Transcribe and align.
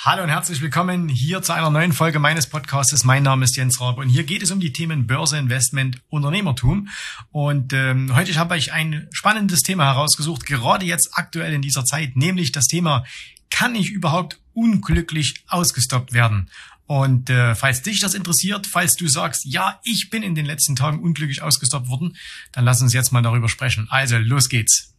Hallo 0.00 0.22
und 0.22 0.28
herzlich 0.28 0.60
willkommen 0.60 1.08
hier 1.08 1.42
zu 1.42 1.52
einer 1.52 1.70
neuen 1.70 1.92
Folge 1.92 2.20
meines 2.20 2.46
Podcasts. 2.46 3.02
Mein 3.02 3.24
Name 3.24 3.44
ist 3.44 3.56
Jens 3.56 3.80
Rabe 3.80 4.00
und 4.00 4.08
hier 4.08 4.22
geht 4.22 4.44
es 4.44 4.52
um 4.52 4.60
die 4.60 4.72
Themen 4.72 5.08
Börse, 5.08 5.36
Investment, 5.36 6.00
Unternehmertum. 6.08 6.88
Und 7.32 7.72
ähm, 7.72 8.14
heute 8.14 8.32
habe 8.36 8.56
ich 8.56 8.72
ein 8.72 9.08
spannendes 9.10 9.64
Thema 9.64 9.86
herausgesucht, 9.86 10.46
gerade 10.46 10.86
jetzt 10.86 11.10
aktuell 11.14 11.52
in 11.52 11.62
dieser 11.62 11.84
Zeit, 11.84 12.14
nämlich 12.14 12.52
das 12.52 12.68
Thema, 12.68 13.04
kann 13.50 13.74
ich 13.74 13.90
überhaupt 13.90 14.38
unglücklich 14.54 15.42
ausgestoppt 15.48 16.12
werden? 16.12 16.48
Und 16.86 17.28
äh, 17.28 17.56
falls 17.56 17.82
dich 17.82 17.98
das 17.98 18.14
interessiert, 18.14 18.68
falls 18.68 18.94
du 18.94 19.08
sagst, 19.08 19.46
ja, 19.46 19.80
ich 19.82 20.10
bin 20.10 20.22
in 20.22 20.36
den 20.36 20.46
letzten 20.46 20.76
Tagen 20.76 21.00
unglücklich 21.00 21.42
ausgestoppt 21.42 21.88
worden, 21.88 22.16
dann 22.52 22.64
lass 22.64 22.80
uns 22.80 22.92
jetzt 22.92 23.10
mal 23.10 23.22
darüber 23.22 23.48
sprechen. 23.48 23.88
Also, 23.90 24.16
los 24.16 24.48
geht's. 24.48 24.94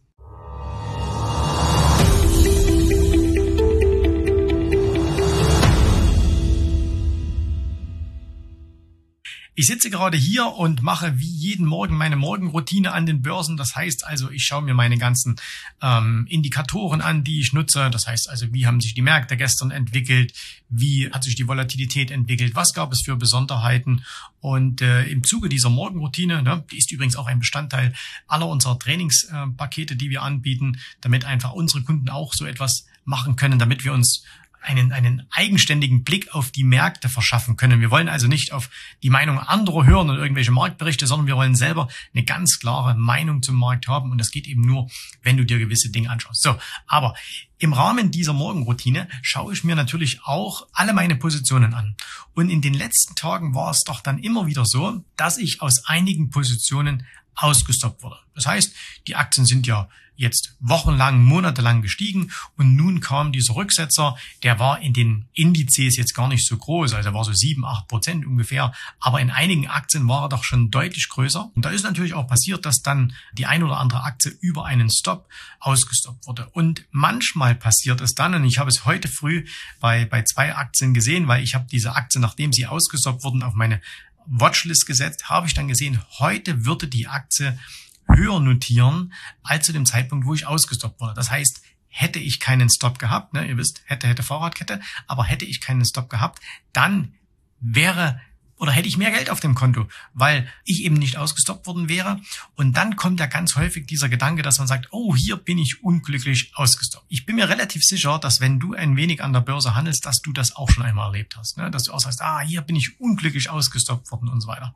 Ich 9.60 9.66
sitze 9.66 9.90
gerade 9.90 10.16
hier 10.16 10.46
und 10.46 10.80
mache 10.80 11.18
wie 11.18 11.30
jeden 11.30 11.66
Morgen 11.66 11.94
meine 11.94 12.16
Morgenroutine 12.16 12.92
an 12.92 13.04
den 13.04 13.20
Börsen. 13.20 13.58
Das 13.58 13.76
heißt 13.76 14.06
also, 14.06 14.30
ich 14.30 14.42
schaue 14.42 14.62
mir 14.62 14.72
meine 14.72 14.96
ganzen 14.96 15.36
ähm, 15.82 16.26
Indikatoren 16.30 17.02
an, 17.02 17.24
die 17.24 17.40
ich 17.40 17.52
nutze. 17.52 17.90
Das 17.90 18.06
heißt 18.06 18.30
also, 18.30 18.54
wie 18.54 18.64
haben 18.64 18.80
sich 18.80 18.94
die 18.94 19.02
Märkte 19.02 19.36
gestern 19.36 19.70
entwickelt? 19.70 20.32
Wie 20.70 21.10
hat 21.12 21.24
sich 21.24 21.34
die 21.34 21.46
Volatilität 21.46 22.10
entwickelt? 22.10 22.54
Was 22.54 22.72
gab 22.72 22.90
es 22.90 23.02
für 23.02 23.16
Besonderheiten? 23.16 24.02
Und 24.40 24.80
äh, 24.80 25.04
im 25.04 25.24
Zuge 25.24 25.50
dieser 25.50 25.68
Morgenroutine, 25.68 26.42
ne, 26.42 26.64
die 26.72 26.78
ist 26.78 26.90
übrigens 26.90 27.16
auch 27.16 27.26
ein 27.26 27.40
Bestandteil 27.40 27.92
aller 28.28 28.48
unserer 28.48 28.78
Trainingspakete, 28.78 29.94
die 29.94 30.08
wir 30.08 30.22
anbieten, 30.22 30.78
damit 31.02 31.26
einfach 31.26 31.52
unsere 31.52 31.82
Kunden 31.82 32.08
auch 32.08 32.32
so 32.32 32.46
etwas 32.46 32.86
machen 33.04 33.36
können, 33.36 33.58
damit 33.58 33.84
wir 33.84 33.92
uns 33.92 34.24
einen, 34.60 34.92
einen 34.92 35.26
eigenständigen 35.30 36.04
Blick 36.04 36.34
auf 36.34 36.50
die 36.50 36.64
Märkte 36.64 37.08
verschaffen 37.08 37.56
können. 37.56 37.80
Wir 37.80 37.90
wollen 37.90 38.08
also 38.08 38.26
nicht 38.26 38.52
auf 38.52 38.70
die 39.02 39.10
Meinung 39.10 39.38
anderer 39.38 39.86
hören 39.86 40.10
und 40.10 40.18
irgendwelche 40.18 40.50
Marktberichte, 40.50 41.06
sondern 41.06 41.26
wir 41.26 41.36
wollen 41.36 41.54
selber 41.54 41.88
eine 42.14 42.24
ganz 42.24 42.58
klare 42.58 42.94
Meinung 42.94 43.42
zum 43.42 43.56
Markt 43.56 43.88
haben. 43.88 44.10
Und 44.10 44.18
das 44.18 44.30
geht 44.30 44.46
eben 44.46 44.62
nur, 44.62 44.90
wenn 45.22 45.36
du 45.36 45.44
dir 45.44 45.58
gewisse 45.58 45.90
Dinge 45.90 46.10
anschaust. 46.10 46.42
So, 46.42 46.56
aber 46.86 47.14
im 47.60 47.74
Rahmen 47.74 48.10
dieser 48.10 48.32
Morgenroutine 48.32 49.06
schaue 49.22 49.52
ich 49.52 49.64
mir 49.64 49.76
natürlich 49.76 50.24
auch 50.24 50.66
alle 50.72 50.94
meine 50.94 51.14
Positionen 51.14 51.74
an. 51.74 51.94
Und 52.34 52.48
in 52.48 52.62
den 52.62 52.74
letzten 52.74 53.14
Tagen 53.14 53.54
war 53.54 53.70
es 53.70 53.84
doch 53.84 54.00
dann 54.00 54.18
immer 54.18 54.46
wieder 54.46 54.64
so, 54.64 55.04
dass 55.16 55.36
ich 55.38 55.60
aus 55.60 55.84
einigen 55.86 56.30
Positionen 56.30 57.06
ausgestoppt 57.34 58.02
wurde. 58.02 58.16
Das 58.34 58.46
heißt, 58.46 58.74
die 59.06 59.14
Aktien 59.14 59.46
sind 59.46 59.66
ja 59.66 59.88
jetzt 60.20 60.54
wochenlang, 60.60 61.24
monatelang 61.24 61.80
gestiegen 61.80 62.30
und 62.58 62.76
nun 62.76 63.00
kam 63.00 63.32
dieser 63.32 63.54
Rücksetzer, 63.54 64.18
der 64.42 64.58
war 64.58 64.80
in 64.80 64.92
den 64.92 65.26
Indizes 65.32 65.96
jetzt 65.96 66.14
gar 66.14 66.28
nicht 66.28 66.46
so 66.46 66.58
groß, 66.58 66.92
also 66.92 67.14
war 67.14 67.24
so 67.24 67.32
sieben, 67.32 67.64
acht 67.64 67.88
Prozent 67.88 68.26
ungefähr, 68.26 68.74
aber 68.98 69.22
in 69.22 69.30
einigen 69.30 69.66
Aktien 69.66 70.06
war 70.08 70.24
er 70.24 70.28
doch 70.28 70.44
schon 70.44 70.70
deutlich 70.70 71.08
größer. 71.08 71.50
Und 71.54 71.64
da 71.64 71.70
ist 71.70 71.84
natürlich 71.84 72.12
auch 72.12 72.26
passiert, 72.26 72.66
dass 72.66 72.82
dann 72.82 73.14
die 73.32 73.46
ein 73.46 73.62
oder 73.62 73.78
andere 73.78 74.02
Aktie 74.02 74.30
über 74.42 74.66
einen 74.66 74.90
Stop 74.90 75.26
ausgestoppt 75.58 76.26
wurde. 76.26 76.50
Und 76.50 76.84
manchmal 76.90 77.49
passiert 77.54 78.00
es 78.00 78.14
dann, 78.14 78.34
und 78.34 78.44
ich 78.44 78.58
habe 78.58 78.68
es 78.68 78.84
heute 78.84 79.08
früh 79.08 79.44
bei, 79.80 80.04
bei 80.04 80.22
zwei 80.22 80.54
Aktien 80.54 80.94
gesehen, 80.94 81.28
weil 81.28 81.42
ich 81.42 81.54
habe 81.54 81.66
diese 81.70 81.94
Aktien, 81.94 82.22
nachdem 82.22 82.52
sie 82.52 82.66
ausgestoppt 82.66 83.24
wurden, 83.24 83.42
auf 83.42 83.54
meine 83.54 83.80
Watchlist 84.26 84.86
gesetzt, 84.86 85.28
habe 85.28 85.46
ich 85.46 85.54
dann 85.54 85.68
gesehen, 85.68 86.00
heute 86.18 86.64
würde 86.64 86.86
die 86.86 87.08
Aktie 87.08 87.58
höher 88.06 88.40
notieren 88.40 89.12
als 89.42 89.66
zu 89.66 89.72
dem 89.72 89.86
Zeitpunkt, 89.86 90.26
wo 90.26 90.34
ich 90.34 90.46
ausgestoppt 90.46 91.00
wurde. 91.00 91.14
Das 91.14 91.30
heißt, 91.30 91.62
hätte 91.88 92.18
ich 92.18 92.40
keinen 92.40 92.70
Stop 92.70 92.98
gehabt, 92.98 93.34
ne, 93.34 93.46
ihr 93.46 93.56
wisst, 93.56 93.82
hätte, 93.84 94.06
hätte 94.06 94.22
Fahrradkette, 94.22 94.80
aber 95.06 95.24
hätte 95.24 95.44
ich 95.44 95.60
keinen 95.60 95.84
Stop 95.84 96.08
gehabt, 96.08 96.40
dann 96.72 97.14
wäre 97.60 98.20
oder 98.60 98.72
hätte 98.72 98.88
ich 98.88 98.98
mehr 98.98 99.10
Geld 99.10 99.30
auf 99.30 99.40
dem 99.40 99.54
Konto, 99.54 99.88
weil 100.12 100.46
ich 100.64 100.84
eben 100.84 100.96
nicht 100.96 101.16
ausgestoppt 101.16 101.66
worden 101.66 101.88
wäre. 101.88 102.20
Und 102.56 102.76
dann 102.76 102.94
kommt 102.94 103.18
ja 103.18 103.24
ganz 103.24 103.56
häufig 103.56 103.86
dieser 103.86 104.10
Gedanke, 104.10 104.42
dass 104.42 104.58
man 104.58 104.68
sagt, 104.68 104.88
oh, 104.90 105.16
hier 105.16 105.36
bin 105.36 105.56
ich 105.56 105.82
unglücklich 105.82 106.52
ausgestoppt. 106.54 107.06
Ich 107.08 107.24
bin 107.24 107.36
mir 107.36 107.48
relativ 107.48 107.82
sicher, 107.82 108.18
dass 108.18 108.40
wenn 108.40 108.60
du 108.60 108.74
ein 108.74 108.96
wenig 108.96 109.24
an 109.24 109.32
der 109.32 109.40
Börse 109.40 109.74
handelst, 109.74 110.04
dass 110.04 110.20
du 110.20 110.32
das 110.34 110.54
auch 110.56 110.70
schon 110.70 110.84
einmal 110.84 111.06
erlebt 111.06 111.38
hast. 111.38 111.56
Ne? 111.56 111.70
Dass 111.70 111.84
du 111.84 111.92
auch 111.92 112.00
sagst, 112.00 112.20
ah, 112.20 112.40
hier 112.40 112.60
bin 112.60 112.76
ich 112.76 113.00
unglücklich 113.00 113.48
ausgestoppt 113.48 114.10
worden 114.12 114.28
und 114.28 114.42
so 114.42 114.48
weiter. 114.48 114.74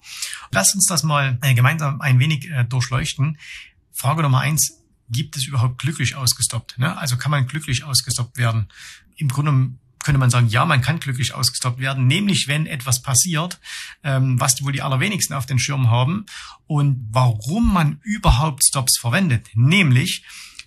Lass 0.51 0.75
uns 0.75 0.87
das 0.87 1.03
mal 1.03 1.39
äh, 1.43 1.53
gemeinsam 1.53 2.01
ein 2.01 2.19
wenig 2.19 2.51
äh, 2.51 2.65
durchleuchten. 2.65 3.39
Frage 3.93 4.23
Nummer 4.23 4.41
eins, 4.41 4.81
gibt 5.11 5.37
es 5.37 5.47
überhaupt 5.47 5.77
glücklich 5.77 6.17
ausgestoppt? 6.17 6.79
Ne? 6.79 6.97
Also 6.97 7.19
kann 7.19 7.31
man 7.31 7.47
glücklich 7.47 7.85
ausgestoppt 7.85 8.39
werden? 8.39 8.69
Im 9.17 9.29
Grunde 9.29 9.77
könnte 10.05 10.19
man 10.19 10.31
sagen, 10.31 10.49
ja, 10.49 10.65
man 10.65 10.83
kann 10.83 11.01
glücklich 11.01 11.35
ausgestoppt 11.35 11.81
werden, 11.81 12.07
nämlich 12.07 12.47
wenn 12.47 12.67
etwas 12.67 13.03
passiert, 13.03 13.59
ähm, 14.05 14.39
was 14.39 14.63
wohl 14.63 14.73
die 14.73 14.83
allerwenigsten 14.83 15.35
auf 15.35 15.47
den 15.47 15.59
Schirm 15.59 15.91
haben 15.91 16.27
und 16.67 17.09
warum 17.11 17.73
man 17.73 17.99
überhaupt 18.03 18.65
Stops 18.65 18.99
verwendet. 19.01 19.49
Nämlich, 19.55 20.25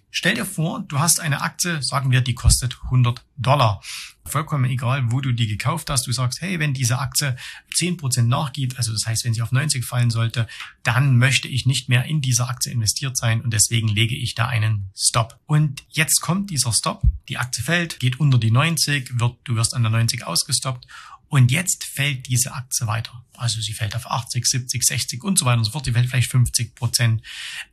Stell 0.09 0.35
dir 0.35 0.45
vor, 0.45 0.83
du 0.87 0.99
hast 0.99 1.19
eine 1.19 1.41
Aktie, 1.41 1.83
sagen 1.83 2.11
wir, 2.11 2.21
die 2.21 2.33
kostet 2.33 2.77
100 2.85 3.23
Dollar. 3.35 3.81
Vollkommen 4.25 4.65
egal, 4.65 5.11
wo 5.11 5.21
du 5.21 5.31
die 5.31 5.47
gekauft 5.47 5.89
hast. 5.89 6.07
Du 6.07 6.11
sagst, 6.11 6.41
hey, 6.41 6.59
wenn 6.59 6.73
diese 6.73 6.99
Aktie 6.99 7.35
10% 7.75 8.23
nachgibt, 8.23 8.77
also 8.77 8.93
das 8.93 9.05
heißt, 9.05 9.25
wenn 9.25 9.33
sie 9.33 9.41
auf 9.41 9.51
90 9.51 9.85
fallen 9.85 10.09
sollte, 10.09 10.47
dann 10.83 11.17
möchte 11.17 11.47
ich 11.47 11.65
nicht 11.65 11.89
mehr 11.89 12.05
in 12.05 12.21
dieser 12.21 12.49
Aktie 12.49 12.71
investiert 12.71 13.17
sein 13.17 13.41
und 13.41 13.51
deswegen 13.51 13.89
lege 13.89 14.15
ich 14.15 14.33
da 14.33 14.47
einen 14.47 14.89
Stop. 14.95 15.39
Und 15.45 15.83
jetzt 15.89 16.21
kommt 16.21 16.49
dieser 16.49 16.73
Stop, 16.73 17.03
die 17.27 17.37
Aktie 17.37 17.63
fällt, 17.63 17.99
geht 17.99 18.19
unter 18.19 18.37
die 18.37 18.51
90, 18.51 19.19
wird, 19.19 19.37
du 19.43 19.55
wirst 19.55 19.73
an 19.73 19.83
der 19.83 19.91
90 19.91 20.25
ausgestoppt 20.25 20.87
und 21.29 21.51
jetzt 21.51 21.83
fällt 21.83 22.27
diese 22.27 22.53
Aktie 22.53 22.87
weiter. 22.87 23.25
Also 23.35 23.59
sie 23.59 23.73
fällt 23.73 23.95
auf 23.95 24.09
80, 24.09 24.45
70, 24.45 24.83
60 24.83 25.23
und 25.23 25.37
so 25.37 25.45
weiter 25.45 25.59
und 25.59 25.65
so 25.65 25.71
fort. 25.71 25.85
Die 25.85 25.91
fällt 25.91 26.09
vielleicht 26.09 26.31
50 26.31 26.75
Prozent. 26.75 27.21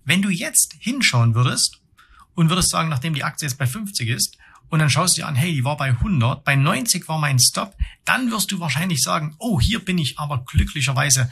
Wenn 0.05 0.23
du 0.23 0.29
jetzt 0.29 0.75
hinschauen 0.81 1.35
würdest 1.35 1.81
und 2.35 2.49
würdest 2.51 2.71
sagen, 2.71 2.89
nachdem 2.89 3.15
die 3.15 3.25
Aktie 3.25 3.47
jetzt 3.47 3.59
bei 3.59 3.67
50 3.67 4.09
ist, 4.09 4.37
und 4.71 4.81
dann 4.81 4.91
schaust 4.91 5.17
du 5.17 5.21
dir 5.21 5.29
an, 5.29 5.37
hey, 5.37 5.53
die 5.53 5.65
war 5.65 5.77
bei 5.77 5.91
100, 5.91 6.43
bei 6.43 6.57
90 6.57 7.07
war 7.07 7.19
mein 7.19 7.39
Stop, 7.39 7.77
dann 8.05 8.31
wirst 8.31 8.51
du 8.51 8.61
wahrscheinlich 8.61 9.03
sagen, 9.03 9.37
oh, 9.39 9.61
hier 9.61 9.85
bin 9.85 9.99
ich 9.99 10.19
aber 10.19 10.45
glücklicherweise 10.45 11.31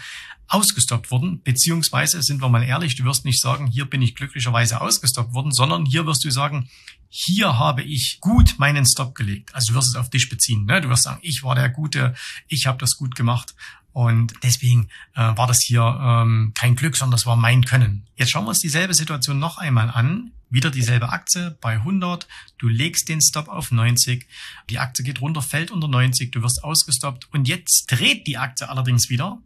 ausgestoppt 0.49 1.11
worden, 1.11 1.41
beziehungsweise, 1.43 2.23
sind 2.23 2.43
wir 2.43 2.49
mal 2.49 2.63
ehrlich, 2.63 2.95
du 2.95 3.05
wirst 3.05 3.25
nicht 3.25 3.41
sagen, 3.41 3.67
hier 3.67 3.87
bin 3.87 4.03
ich 4.03 4.15
glücklicherweise 4.15 4.81
ausgestoppt 4.81 5.33
worden, 5.33 5.51
sondern 5.51 5.87
hier 5.87 6.07
wirst 6.07 6.25
du 6.25 6.31
sagen, 6.31 6.69
hier 7.09 7.59
habe 7.59 7.83
ich 7.83 8.19
gut 8.21 8.57
meinen 8.59 8.87
Stop 8.87 9.15
gelegt. 9.15 9.55
Also 9.55 9.73
du 9.73 9.79
wirst 9.79 9.89
es 9.89 9.97
auf 9.97 10.11
dich 10.11 10.29
beziehen. 10.29 10.65
Ne? 10.67 10.81
Du 10.81 10.89
wirst 10.89 11.05
sagen, 11.05 11.21
ich 11.23 11.43
war 11.43 11.55
der 11.55 11.69
Gute, 11.69 12.15
ich 12.49 12.67
habe 12.67 12.79
das 12.79 12.97
gut 12.97 13.15
gemacht. 13.15 13.55
Und 13.93 14.33
deswegen 14.43 14.89
äh, 15.15 15.37
war 15.37 15.47
das 15.47 15.61
hier 15.63 15.83
ähm, 15.83 16.53
kein 16.55 16.77
Glück, 16.77 16.97
sondern 16.97 17.13
das 17.13 17.27
war 17.27 17.37
mein 17.37 17.65
Können. 17.65 18.07
Jetzt 18.17 18.31
schauen 18.31 18.45
wir 18.45 18.51
uns 18.51 18.61
dieselbe 18.61 18.95
Situation 18.95 19.39
noch 19.39 19.59
einmal 19.59 19.91
an. 19.91 20.33
Wieder 20.53 20.71
dieselbe 20.71 21.09
Aktie 21.09 21.57
bei 21.63 21.73
100. 21.77 22.29
Du 22.59 22.69
legst 22.69 23.09
den 23.09 23.23
Stop 23.23 23.49
auf 23.49 23.71
90. 23.71 24.29
Die 24.69 24.79
Aktie 24.79 25.03
geht 25.03 25.23
runter, 25.23 25.41
fällt 25.41 25.71
unter 25.71 25.89
90. 25.89 26.31
Du 26.31 26.43
wirst 26.43 26.63
ausgestoppt. 26.63 27.33
Und 27.33 27.49
jetzt 27.49 27.87
dreht 27.89 28.27
die 28.27 28.37
Aktie 28.37 28.69
allerdings 28.69 29.09
wieder 29.09 29.39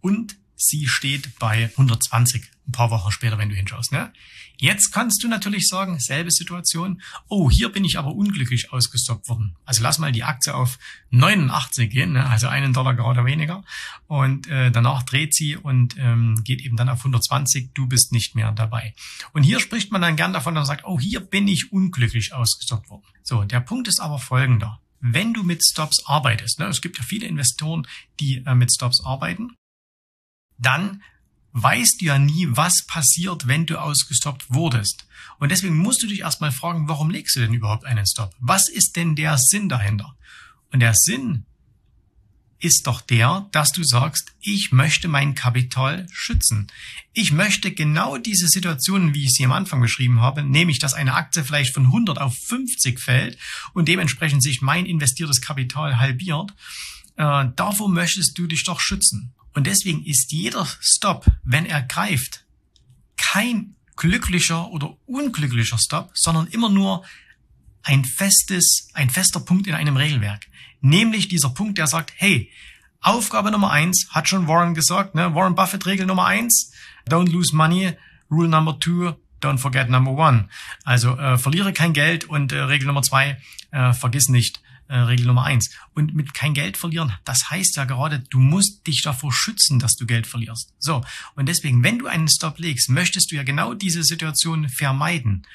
und 0.00 0.36
sie 0.54 0.86
steht 0.86 1.38
bei 1.40 1.70
120 1.70 2.53
ein 2.66 2.72
paar 2.72 2.90
Wochen 2.90 3.10
später, 3.10 3.38
wenn 3.38 3.48
du 3.48 3.54
hinschaust. 3.54 3.92
Ne? 3.92 4.12
Jetzt 4.56 4.92
kannst 4.92 5.22
du 5.22 5.28
natürlich 5.28 5.66
sagen, 5.66 5.98
selbe 5.98 6.30
Situation, 6.30 7.02
oh, 7.28 7.50
hier 7.50 7.70
bin 7.70 7.84
ich 7.84 7.98
aber 7.98 8.14
unglücklich 8.14 8.72
ausgestoppt 8.72 9.28
worden. 9.28 9.56
Also 9.64 9.82
lass 9.82 9.98
mal 9.98 10.12
die 10.12 10.24
Aktie 10.24 10.54
auf 10.54 10.78
89 11.10 11.90
gehen, 11.90 12.12
ne? 12.12 12.28
also 12.28 12.46
einen 12.48 12.72
Dollar 12.72 12.94
gerade 12.94 13.24
weniger. 13.24 13.64
Und 14.06 14.46
äh, 14.48 14.70
danach 14.70 15.02
dreht 15.02 15.34
sie 15.34 15.56
und 15.56 15.96
ähm, 15.98 16.42
geht 16.44 16.62
eben 16.62 16.76
dann 16.76 16.88
auf 16.88 17.00
120, 17.00 17.74
du 17.74 17.86
bist 17.86 18.12
nicht 18.12 18.34
mehr 18.34 18.52
dabei. 18.52 18.94
Und 19.32 19.42
hier 19.42 19.60
spricht 19.60 19.90
man 19.90 20.02
dann 20.02 20.16
gern 20.16 20.32
davon 20.32 20.56
und 20.56 20.64
sagt, 20.64 20.84
oh, 20.84 21.00
hier 21.00 21.20
bin 21.20 21.48
ich 21.48 21.72
unglücklich 21.72 22.32
ausgestoppt 22.32 22.88
worden. 22.88 23.04
So, 23.22 23.44
der 23.44 23.60
Punkt 23.60 23.88
ist 23.88 24.00
aber 24.00 24.18
folgender. 24.18 24.80
Wenn 25.00 25.34
du 25.34 25.42
mit 25.42 25.62
Stops 25.62 26.06
arbeitest, 26.06 26.60
ne, 26.60 26.66
es 26.66 26.80
gibt 26.80 26.96
ja 26.96 27.04
viele 27.04 27.26
Investoren, 27.26 27.86
die 28.20 28.42
äh, 28.46 28.54
mit 28.54 28.72
Stops 28.72 29.04
arbeiten, 29.04 29.56
dann 30.56 31.02
weißt 31.54 32.00
du 32.00 32.06
ja 32.06 32.18
nie, 32.18 32.48
was 32.50 32.84
passiert, 32.84 33.46
wenn 33.46 33.64
du 33.64 33.80
ausgestoppt 33.80 34.52
wurdest. 34.52 35.06
Und 35.38 35.50
deswegen 35.50 35.76
musst 35.76 36.02
du 36.02 36.06
dich 36.06 36.20
erstmal 36.20 36.52
fragen, 36.52 36.88
warum 36.88 37.10
legst 37.10 37.34
du 37.36 37.40
denn 37.40 37.54
überhaupt 37.54 37.84
einen 37.84 38.06
Stop? 38.06 38.34
Was 38.38 38.68
ist 38.68 38.96
denn 38.96 39.16
der 39.16 39.38
Sinn 39.38 39.68
dahinter? 39.68 40.16
Und 40.72 40.80
der 40.80 40.94
Sinn 40.94 41.46
ist 42.58 42.86
doch 42.86 43.00
der, 43.00 43.46
dass 43.52 43.72
du 43.72 43.84
sagst, 43.84 44.32
ich 44.40 44.72
möchte 44.72 45.06
mein 45.06 45.34
Kapital 45.34 46.06
schützen. 46.10 46.68
Ich 47.12 47.30
möchte 47.30 47.72
genau 47.72 48.16
diese 48.16 48.48
Situationen, 48.48 49.14
wie 49.14 49.24
ich 49.24 49.32
sie 49.32 49.44
am 49.44 49.52
Anfang 49.52 49.80
beschrieben 49.80 50.20
habe, 50.20 50.42
nämlich, 50.42 50.78
dass 50.78 50.94
eine 50.94 51.14
Aktie 51.14 51.44
vielleicht 51.44 51.74
von 51.74 51.86
100 51.86 52.18
auf 52.18 52.36
50 52.36 52.98
fällt 52.98 53.38
und 53.74 53.86
dementsprechend 53.86 54.42
sich 54.42 54.62
mein 54.62 54.86
investiertes 54.86 55.40
Kapital 55.40 55.98
halbiert, 55.98 56.52
äh, 57.16 57.44
davor 57.54 57.88
möchtest 57.88 58.38
du 58.38 58.46
dich 58.46 58.64
doch 58.64 58.80
schützen. 58.80 59.34
Und 59.54 59.66
deswegen 59.66 60.04
ist 60.04 60.32
jeder 60.32 60.66
Stop, 60.80 61.26
wenn 61.44 61.64
er 61.64 61.82
greift, 61.82 62.44
kein 63.16 63.76
glücklicher 63.96 64.70
oder 64.70 64.96
unglücklicher 65.06 65.78
Stop, 65.78 66.10
sondern 66.14 66.48
immer 66.48 66.68
nur 66.68 67.04
ein 67.82 68.04
festes, 68.04 68.88
ein 68.94 69.10
fester 69.10 69.40
Punkt 69.40 69.66
in 69.66 69.74
einem 69.74 69.96
Regelwerk. 69.96 70.46
Nämlich 70.80 71.28
dieser 71.28 71.50
Punkt, 71.50 71.78
der 71.78 71.86
sagt, 71.86 72.12
hey, 72.16 72.50
Aufgabe 73.00 73.50
Nummer 73.50 73.70
eins, 73.70 74.08
hat 74.10 74.28
schon 74.28 74.48
Warren 74.48 74.74
gesagt, 74.74 75.14
ne? 75.14 75.34
Warren 75.34 75.54
Buffett 75.54 75.84
Regel 75.84 76.06
Nummer 76.06 76.24
eins, 76.24 76.72
don't 77.08 77.30
lose 77.30 77.54
money. 77.54 77.92
Rule 78.30 78.48
number 78.48 78.78
two, 78.80 79.14
don't 79.42 79.58
forget 79.58 79.90
number 79.90 80.12
one. 80.12 80.48
Also 80.84 81.16
äh, 81.18 81.36
verliere 81.36 81.74
kein 81.74 81.92
Geld 81.92 82.24
und 82.24 82.52
äh, 82.52 82.60
Regel 82.60 82.86
Nummer 82.86 83.02
zwei, 83.02 83.36
äh, 83.70 83.92
vergiss 83.92 84.28
nicht 84.28 84.62
äh, 84.88 84.96
Regel 84.96 85.26
Nummer 85.26 85.44
eins. 85.44 85.70
Und 85.94 86.14
mit 86.14 86.34
kein 86.34 86.54
Geld 86.54 86.76
verlieren, 86.76 87.12
das 87.24 87.50
heißt 87.50 87.76
ja 87.76 87.84
gerade, 87.84 88.20
du 88.30 88.38
musst 88.38 88.86
dich 88.86 89.02
davor 89.02 89.32
schützen, 89.32 89.78
dass 89.78 89.94
du 89.94 90.06
Geld 90.06 90.26
verlierst. 90.26 90.72
So. 90.78 91.02
Und 91.34 91.46
deswegen, 91.46 91.82
wenn 91.82 91.98
du 91.98 92.06
einen 92.06 92.28
Stop 92.28 92.58
legst, 92.58 92.88
möchtest 92.88 93.30
du 93.30 93.36
ja 93.36 93.42
genau 93.42 93.74
diese 93.74 94.04
Situation 94.04 94.68
vermeiden. 94.68 95.46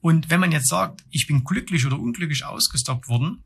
Und 0.00 0.30
wenn 0.30 0.40
man 0.40 0.52
jetzt 0.52 0.68
sagt, 0.68 1.04
ich 1.10 1.26
bin 1.26 1.44
glücklich 1.44 1.86
oder 1.86 1.98
unglücklich 1.98 2.44
ausgestoppt 2.44 3.08
worden, 3.08 3.42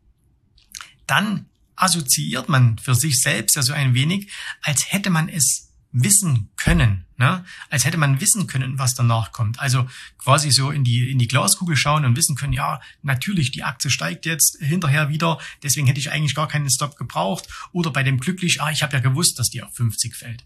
dann 1.06 1.46
assoziiert 1.76 2.48
man 2.48 2.78
für 2.78 2.94
sich 2.94 3.20
selbst 3.20 3.56
ja 3.56 3.62
so 3.62 3.72
ein 3.72 3.94
wenig, 3.94 4.30
als 4.62 4.92
hätte 4.92 5.10
man 5.10 5.28
es 5.28 5.69
wissen 5.92 6.50
können, 6.56 7.04
ne? 7.16 7.44
als 7.68 7.84
hätte 7.84 7.96
man 7.96 8.20
wissen 8.20 8.46
können, 8.46 8.78
was 8.78 8.94
danach 8.94 9.32
kommt. 9.32 9.58
Also 9.58 9.88
quasi 10.18 10.50
so 10.50 10.70
in 10.70 10.84
die, 10.84 11.10
in 11.10 11.18
die 11.18 11.26
Glaskugel 11.26 11.76
schauen 11.76 12.04
und 12.04 12.16
wissen 12.16 12.36
können, 12.36 12.52
ja, 12.52 12.80
natürlich, 13.02 13.50
die 13.50 13.64
Aktie 13.64 13.90
steigt 13.90 14.24
jetzt 14.24 14.58
hinterher 14.60 15.08
wieder, 15.08 15.38
deswegen 15.62 15.86
hätte 15.86 15.98
ich 15.98 16.12
eigentlich 16.12 16.34
gar 16.34 16.48
keinen 16.48 16.70
Stop 16.70 16.96
gebraucht. 16.96 17.48
Oder 17.72 17.90
bei 17.90 18.02
dem 18.02 18.20
glücklich, 18.20 18.62
ah, 18.62 18.70
ich 18.70 18.82
habe 18.82 18.92
ja 18.92 19.00
gewusst, 19.00 19.38
dass 19.38 19.50
die 19.50 19.62
auf 19.62 19.74
50 19.74 20.14
fällt. 20.14 20.44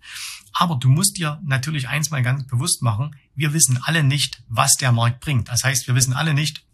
Aber 0.52 0.76
du 0.76 0.88
musst 0.88 1.18
dir 1.18 1.40
natürlich 1.44 1.88
eins 1.88 2.10
mal 2.10 2.22
ganz 2.22 2.46
bewusst 2.46 2.82
machen, 2.82 3.14
wir 3.34 3.52
wissen 3.52 3.78
alle 3.82 4.02
nicht, 4.02 4.42
was 4.48 4.74
der 4.74 4.92
Markt 4.92 5.20
bringt. 5.20 5.48
Das 5.48 5.64
heißt, 5.64 5.88
wir 5.88 5.94
wissen 5.94 6.12
alle 6.14 6.32
nicht, 6.32 6.64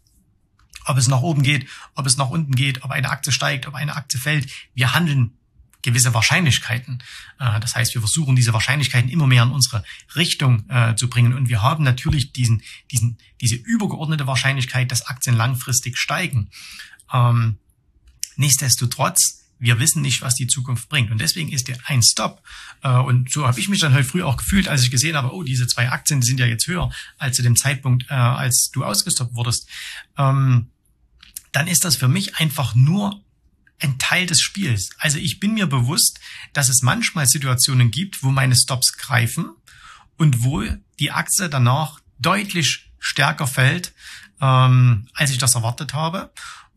ob 0.85 0.97
es 0.97 1.07
nach 1.07 1.21
oben 1.21 1.43
geht, 1.43 1.67
ob 1.95 2.05
es 2.05 2.17
nach 2.17 2.29
unten 2.29 2.53
geht, 2.53 2.83
ob 2.83 2.91
eine 2.91 3.09
Aktie 3.09 3.31
steigt, 3.31 3.67
ob 3.67 3.75
eine 3.75 3.95
Aktie 3.95 4.19
fällt. 4.19 4.49
Wir 4.73 4.93
handeln 4.93 5.37
gewisse 5.81 6.13
Wahrscheinlichkeiten. 6.13 7.03
Äh, 7.39 7.59
das 7.59 7.75
heißt, 7.75 7.93
wir 7.93 8.01
versuchen 8.01 8.35
diese 8.35 8.53
Wahrscheinlichkeiten 8.53 9.09
immer 9.09 9.27
mehr 9.27 9.43
in 9.43 9.51
unsere 9.51 9.83
Richtung 10.15 10.69
äh, 10.69 10.95
zu 10.95 11.09
bringen. 11.09 11.33
Und 11.33 11.49
wir 11.49 11.61
haben 11.61 11.83
natürlich 11.83 12.33
diesen, 12.33 12.63
diesen, 12.91 13.17
diese 13.39 13.55
übergeordnete 13.55 14.27
Wahrscheinlichkeit, 14.27 14.91
dass 14.91 15.07
Aktien 15.07 15.35
langfristig 15.35 15.97
steigen. 15.97 16.49
Ähm, 17.13 17.57
nichtsdestotrotz, 18.35 19.39
wir 19.59 19.79
wissen 19.79 20.01
nicht, 20.01 20.21
was 20.21 20.35
die 20.35 20.47
Zukunft 20.47 20.89
bringt. 20.89 21.11
Und 21.11 21.21
deswegen 21.21 21.51
ist 21.51 21.67
der 21.67 21.77
ein 21.85 22.01
Stop. 22.01 22.41
Äh, 22.83 22.97
und 22.97 23.31
so 23.31 23.47
habe 23.47 23.59
ich 23.59 23.69
mich 23.69 23.79
dann 23.79 23.93
heute 23.93 24.03
früh 24.03 24.23
auch 24.23 24.37
gefühlt, 24.37 24.67
als 24.67 24.83
ich 24.83 24.91
gesehen 24.91 25.15
habe, 25.15 25.33
oh, 25.33 25.43
diese 25.43 25.67
zwei 25.67 25.89
Aktien 25.89 26.21
die 26.21 26.27
sind 26.27 26.39
ja 26.39 26.45
jetzt 26.45 26.67
höher 26.67 26.91
als 27.17 27.35
zu 27.35 27.43
dem 27.43 27.55
Zeitpunkt, 27.55 28.09
als 28.09 28.69
du 28.73 28.83
ausgestoppt 28.83 29.35
wurdest. 29.35 29.67
Ähm, 30.17 30.67
dann 31.51 31.67
ist 31.67 31.83
das 31.83 31.95
für 31.95 32.07
mich 32.07 32.37
einfach 32.37 32.75
nur 32.75 33.21
ein 33.81 33.97
Teil 33.99 34.25
des 34.25 34.41
Spiels. 34.41 34.89
Also 34.97 35.17
ich 35.17 35.39
bin 35.39 35.53
mir 35.53 35.67
bewusst, 35.67 36.19
dass 36.53 36.69
es 36.69 36.81
manchmal 36.81 37.25
Situationen 37.25 37.91
gibt, 37.91 38.23
wo 38.23 38.29
meine 38.29 38.55
Stops 38.55 38.93
greifen 38.93 39.49
und 40.17 40.43
wo 40.43 40.63
die 40.99 41.11
Aktie 41.11 41.49
danach 41.49 41.99
deutlich 42.19 42.91
stärker 42.99 43.47
fällt, 43.47 43.93
ähm, 44.39 45.07
als 45.13 45.31
ich 45.31 45.37
das 45.37 45.55
erwartet 45.55 45.93
habe. 45.93 46.31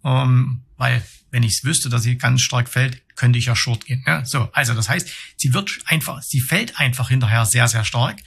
Ähm, 0.05 0.63
weil 0.77 1.05
wenn 1.31 1.43
ich 1.43 1.57
es 1.57 1.65
wüsste, 1.65 1.89
dass 1.89 2.03
sie 2.03 2.17
ganz 2.17 2.43
stark 2.43 2.69
fällt, 2.69 3.03
könnte 3.17 3.39
ich 3.39 3.47
ja 3.47 3.57
short 3.57 3.87
gehen. 3.87 4.03
Ja? 4.07 4.25
So, 4.25 4.49
also 4.53 4.75
das 4.75 4.89
heißt, 4.89 5.09
sie 5.37 5.53
wird 5.53 5.71
einfach, 5.87 6.23
sie 6.23 6.41
fällt 6.41 6.79
einfach 6.79 7.09
hinterher 7.09 7.45
sehr, 7.47 7.69
sehr 7.69 7.85
stark. 7.85 8.21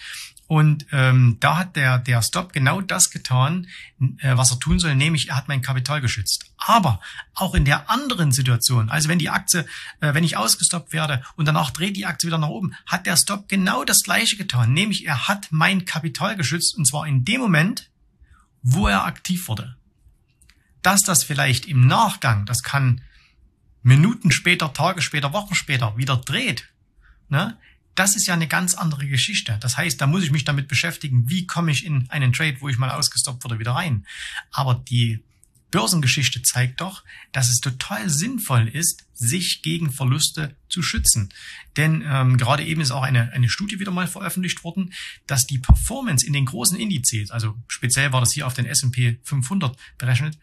Und 0.47 0.85
ähm, 0.93 1.37
da 1.41 1.57
hat 1.57 1.75
der, 1.75 1.99
der 1.99 2.21
Stop 2.21 2.53
genau 2.53 2.79
das 2.79 3.11
getan, 3.11 3.67
äh, 4.19 4.37
was 4.37 4.51
er 4.51 4.59
tun 4.59 4.79
soll, 4.79 4.95
nämlich 4.95 5.29
er 5.29 5.35
hat 5.35 5.49
mein 5.49 5.61
Kapital 5.61 5.99
geschützt. 5.99 6.45
Aber 6.57 7.01
auch 7.33 7.53
in 7.53 7.65
der 7.65 7.89
anderen 7.89 8.31
Situation, 8.31 8.89
also 8.89 9.09
wenn 9.09 9.19
die 9.19 9.29
Aktie, 9.29 9.65
äh, 9.99 10.13
wenn 10.13 10.23
ich 10.23 10.37
ausgestoppt 10.37 10.93
werde 10.93 11.21
und 11.35 11.45
danach 11.45 11.71
dreht 11.71 11.97
die 11.97 12.05
Aktie 12.05 12.27
wieder 12.27 12.37
nach 12.37 12.47
oben, 12.47 12.73
hat 12.85 13.05
der 13.05 13.17
Stop 13.17 13.49
genau 13.49 13.83
das 13.83 14.03
gleiche 14.03 14.37
getan, 14.37 14.71
nämlich 14.71 15.05
er 15.05 15.27
hat 15.27 15.47
mein 15.51 15.83
Kapital 15.83 16.37
geschützt 16.37 16.77
und 16.77 16.87
zwar 16.87 17.05
in 17.07 17.25
dem 17.25 17.41
Moment, 17.41 17.89
wo 18.61 18.87
er 18.87 19.05
aktiv 19.05 19.49
wurde. 19.49 19.75
Dass 20.81 21.01
das 21.01 21.25
vielleicht 21.25 21.65
im 21.65 21.87
Nachgang, 21.87 22.45
das 22.45 22.63
kann 22.63 23.01
Minuten 23.83 24.31
später, 24.31 24.71
Tage 24.71 25.01
später, 25.01 25.33
Wochen 25.33 25.55
später 25.55 25.97
wieder 25.97 26.15
dreht, 26.15 26.69
ne, 27.27 27.57
das 27.97 28.15
ist 28.15 28.27
ja 28.27 28.35
eine 28.35 28.47
ganz 28.47 28.75
andere 28.75 29.07
Geschichte. 29.07 29.57
Das 29.59 29.75
heißt, 29.75 29.99
da 29.99 30.05
muss 30.05 30.23
ich 30.23 30.31
mich 30.31 30.45
damit 30.45 30.67
beschäftigen, 30.67 31.29
wie 31.29 31.47
komme 31.47 31.71
ich 31.71 31.83
in 31.83 32.07
einen 32.09 32.31
Trade, 32.31 32.57
wo 32.59 32.69
ich 32.69 32.77
mal 32.77 32.91
ausgestoppt 32.91 33.43
wurde, 33.43 33.57
wieder 33.57 33.71
rein. 33.71 34.05
Aber 34.51 34.75
die 34.75 35.19
Börsengeschichte 35.71 36.43
zeigt 36.43 36.79
doch, 36.79 37.03
dass 37.31 37.49
es 37.49 37.57
total 37.57 38.09
sinnvoll 38.09 38.67
ist, 38.67 39.05
sich 39.15 39.63
gegen 39.63 39.91
Verluste 39.91 40.55
zu 40.69 40.83
schützen. 40.83 41.33
Denn 41.75 42.03
ähm, 42.07 42.37
gerade 42.37 42.63
eben 42.63 42.81
ist 42.81 42.91
auch 42.91 43.01
eine, 43.01 43.31
eine 43.33 43.49
Studie 43.49 43.79
wieder 43.79 43.91
mal 43.91 44.07
veröffentlicht 44.07 44.63
worden, 44.63 44.93
dass 45.25 45.47
die 45.47 45.57
Performance 45.57 46.25
in 46.25 46.33
den 46.33 46.45
großen 46.45 46.77
Indizes, 46.77 47.31
also 47.31 47.57
speziell 47.67 48.13
war 48.13 48.21
das 48.21 48.31
hier 48.31 48.45
auf 48.45 48.53
den 48.53 48.67
S&P 48.67 49.17
500 49.23 49.75
berechnet, 49.97 50.37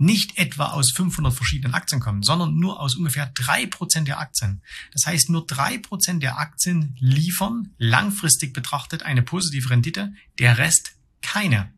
nicht 0.00 0.38
etwa 0.38 0.68
aus 0.68 0.92
500 0.92 1.32
verschiedenen 1.34 1.74
Aktien 1.74 2.00
kommen, 2.00 2.22
sondern 2.22 2.56
nur 2.56 2.80
aus 2.80 2.96
ungefähr 2.96 3.30
drei 3.34 3.66
Prozent 3.66 4.08
der 4.08 4.18
Aktien. 4.18 4.62
Das 4.94 5.04
heißt, 5.04 5.28
nur 5.28 5.46
drei 5.46 5.76
Prozent 5.76 6.22
der 6.22 6.38
Aktien 6.38 6.96
liefern 6.98 7.74
langfristig 7.76 8.54
betrachtet 8.54 9.02
eine 9.02 9.22
positive 9.22 9.68
Rendite, 9.68 10.14
der 10.38 10.56
Rest 10.56 10.92
keine. 11.20 11.70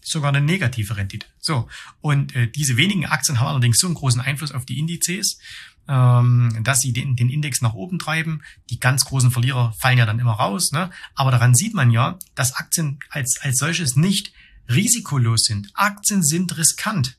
Sogar 0.00 0.30
eine 0.30 0.40
negative 0.40 0.96
Rendite. 0.96 1.26
So. 1.38 1.68
Und 2.00 2.34
äh, 2.34 2.50
diese 2.50 2.76
wenigen 2.76 3.06
Aktien 3.06 3.38
haben 3.38 3.46
allerdings 3.46 3.78
so 3.78 3.86
einen 3.86 3.94
großen 3.94 4.20
Einfluss 4.20 4.50
auf 4.50 4.66
die 4.66 4.80
Indizes, 4.80 5.38
ähm, 5.86 6.58
dass 6.64 6.80
sie 6.80 6.92
den, 6.92 7.14
den 7.14 7.28
Index 7.28 7.60
nach 7.60 7.74
oben 7.74 8.00
treiben. 8.00 8.42
Die 8.68 8.80
ganz 8.80 9.04
großen 9.04 9.30
Verlierer 9.30 9.72
fallen 9.74 9.98
ja 9.98 10.06
dann 10.06 10.18
immer 10.18 10.32
raus. 10.32 10.72
Ne? 10.72 10.90
Aber 11.14 11.30
daran 11.30 11.54
sieht 11.54 11.74
man 11.74 11.92
ja, 11.92 12.18
dass 12.34 12.56
Aktien 12.56 12.98
als, 13.10 13.38
als 13.42 13.58
solches 13.58 13.94
nicht 13.94 14.32
risikolos 14.68 15.44
sind. 15.44 15.70
Aktien 15.74 16.22
sind 16.22 16.56
riskant. 16.56 17.16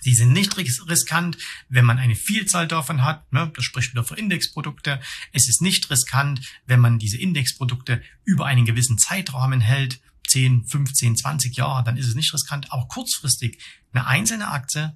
Sie 0.00 0.14
sind 0.14 0.32
nicht 0.32 0.56
riskant, 0.56 1.36
wenn 1.68 1.84
man 1.84 1.98
eine 1.98 2.14
Vielzahl 2.14 2.68
davon 2.68 3.04
hat. 3.04 3.30
Ne? 3.32 3.50
Das 3.54 3.64
spricht 3.64 3.92
wieder 3.92 4.04
für 4.04 4.16
Indexprodukte. 4.16 5.00
Es 5.32 5.48
ist 5.48 5.60
nicht 5.60 5.90
riskant, 5.90 6.40
wenn 6.66 6.80
man 6.80 6.98
diese 6.98 7.18
Indexprodukte 7.18 8.02
über 8.24 8.46
einen 8.46 8.64
gewissen 8.64 8.98
Zeitrahmen 8.98 9.60
hält. 9.60 10.00
10, 10.28 10.66
15, 10.66 11.16
20 11.16 11.56
Jahre, 11.56 11.82
dann 11.84 11.96
ist 11.96 12.06
es 12.06 12.14
nicht 12.14 12.32
riskant. 12.34 12.70
Aber 12.70 12.86
kurzfristig 12.86 13.62
eine 13.92 14.06
einzelne 14.06 14.48
Aktie 14.48 14.94